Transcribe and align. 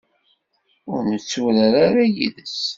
Ur 0.91 0.99
netturar 1.11 1.73
ara 1.85 2.03
yid-s. 2.15 2.59